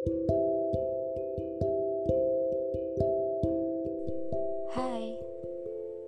[0.00, 0.16] Hai,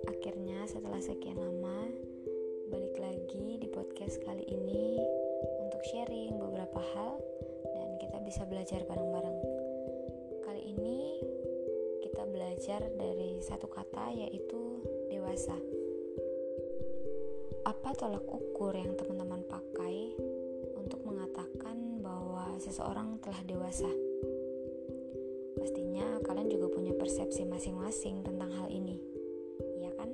[0.09, 1.93] akhirnya setelah sekian lama
[2.73, 4.97] balik lagi di podcast kali ini
[5.61, 7.21] untuk sharing beberapa hal
[7.69, 9.39] dan kita bisa belajar bareng-bareng.
[10.41, 11.21] Kali ini
[12.01, 14.81] kita belajar dari satu kata yaitu
[15.13, 15.53] dewasa.
[17.61, 19.32] Apa tolak ukur yang teman-teman
[22.59, 23.89] seseorang telah dewasa?
[25.57, 28.99] Pastinya kalian juga punya persepsi masing-masing tentang hal ini,
[29.79, 30.09] iya kan?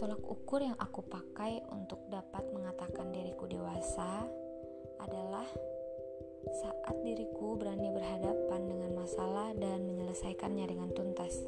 [0.00, 4.24] Tolak ukur yang aku pakai untuk dapat mengatakan diriku dewasa
[4.98, 5.46] adalah
[6.48, 11.44] saat diriku berani berhadapan dengan masalah dan menyelesaikannya dengan tuntas.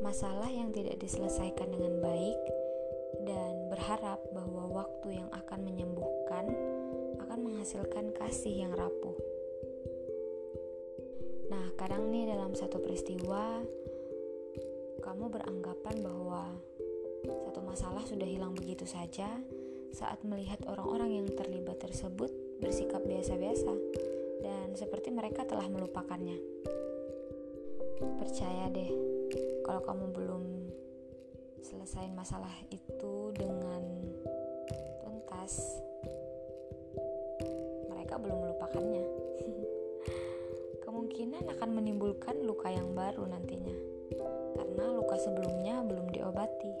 [0.00, 2.40] Masalah yang tidak diselesaikan dengan baik
[3.28, 5.19] dan berharap bahwa waktu yang
[7.60, 9.12] menghasilkan kasih yang rapuh.
[11.52, 13.60] Nah, kadang nih dalam satu peristiwa
[15.04, 16.56] kamu beranggapan bahwa
[17.20, 19.28] satu masalah sudah hilang begitu saja
[19.92, 22.32] saat melihat orang-orang yang terlibat tersebut
[22.64, 23.76] bersikap biasa-biasa
[24.40, 26.40] dan seperti mereka telah melupakannya.
[28.24, 28.88] Percaya deh,
[29.68, 30.44] kalau kamu belum
[31.60, 33.19] selesai masalah itu
[38.20, 39.04] belum melupakannya.
[40.90, 43.76] kemungkinan akan menimbulkan luka yang baru nantinya,
[44.58, 46.72] karena luka sebelumnya belum diobati.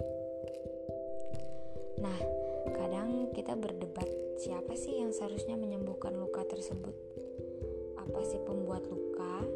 [2.02, 2.18] Nah,
[2.74, 4.08] kadang kita berdebat
[4.40, 6.96] siapa sih yang seharusnya menyembuhkan luka tersebut?
[8.02, 9.46] Apa sih pembuat luka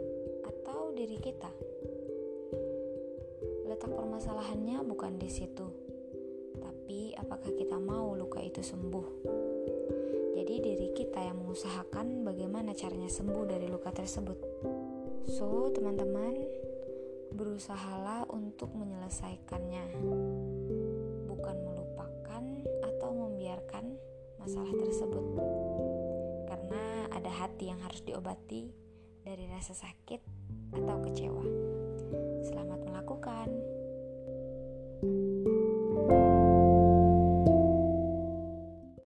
[0.46, 1.50] atau diri kita?
[3.66, 5.66] Letak permasalahannya bukan di situ,
[6.60, 9.53] tapi apakah kita mau luka itu sembuh?
[10.34, 14.38] Jadi diri kita yang mengusahakan bagaimana caranya sembuh dari luka tersebut.
[15.30, 16.34] So, teman-teman,
[17.30, 19.94] berusahalah untuk menyelesaikannya.
[21.30, 22.42] Bukan melupakan
[22.82, 23.94] atau membiarkan
[24.42, 25.24] masalah tersebut.
[26.50, 28.74] Karena ada hati yang harus diobati
[29.22, 30.20] dari rasa sakit
[30.74, 31.46] atau kecewa.